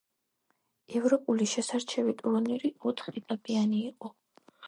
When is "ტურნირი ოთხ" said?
2.23-3.13